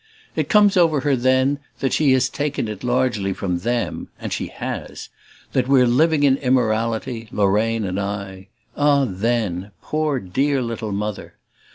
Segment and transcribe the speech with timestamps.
[0.35, 5.09] It comes over her that she has taken it largely from THEM (and she HAS)
[5.51, 11.35] that we're living in immorality, Lorraine and I: ah THEN, poor dear little Mother